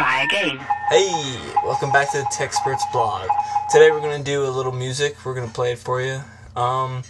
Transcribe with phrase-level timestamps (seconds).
[0.00, 0.58] try again.
[0.88, 3.28] Hey, welcome back to the Techsperts blog.
[3.70, 5.24] Today we're gonna do a little music.
[5.24, 6.22] We're gonna play it for you.
[6.56, 7.02] Um,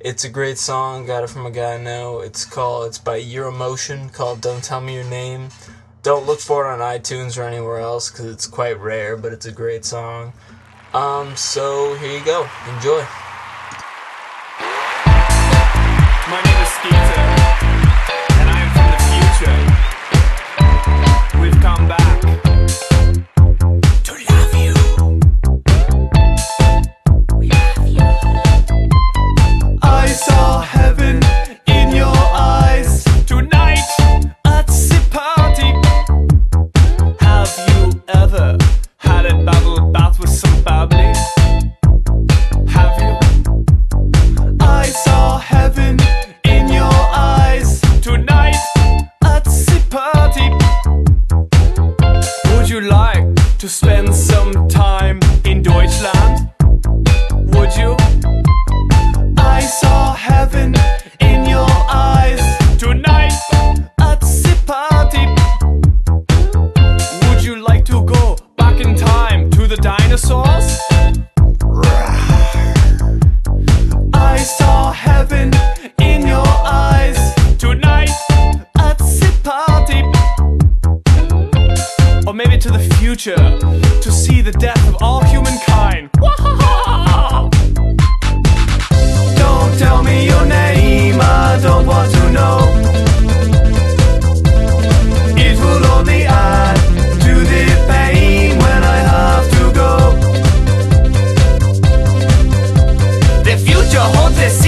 [0.00, 1.06] it's a great song.
[1.06, 2.20] Got it from a guy I know.
[2.20, 2.86] It's called.
[2.86, 4.12] It's by Euromotion.
[4.12, 5.48] Called "Don't Tell Me Your Name."
[6.02, 9.16] Don't look for it on iTunes or anywhere else because it's quite rare.
[9.16, 10.32] But it's a great song.
[10.92, 12.48] Um, so here you go.
[12.68, 13.04] Enjoy.
[16.30, 17.23] My name is Skeeter,
[30.14, 30.83] I saw heaven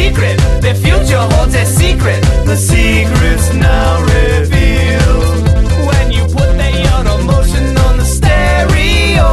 [0.07, 0.37] secret.
[0.61, 2.23] The future holds a secret.
[2.45, 5.43] The secret's now revealed.
[5.89, 9.27] When you put the auto motion on the stereo,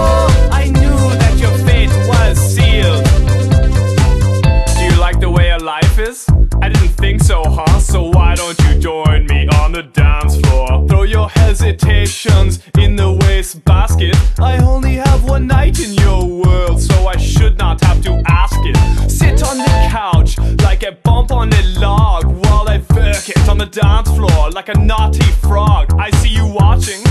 [0.61, 3.03] I knew that your fate was sealed.
[4.77, 6.25] Do you like the way your life is?
[6.61, 7.79] I didn't think so, huh?
[7.79, 10.87] So why don't you join me on the dance floor?
[10.87, 14.15] Throw your hesitations in the waste basket.
[14.39, 18.57] I only have one night in your world, so I should not have to ask
[18.63, 18.82] it.
[21.31, 25.93] On a log while I work it on the dance floor like a naughty frog.
[25.99, 27.01] I see you watching.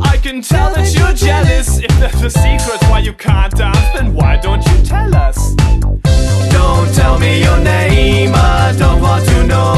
[0.00, 1.78] I can tell that you're jealous.
[1.78, 5.54] If there's a secret why you can't dance, then why don't you tell us?
[6.50, 9.69] Don't tell me your name, I don't want to know.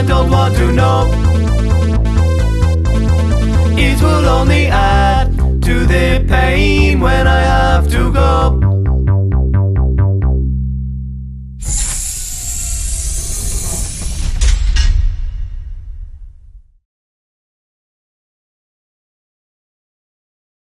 [0.00, 1.06] I don't want to know.
[3.76, 8.79] It will only add to the pain when I have to go.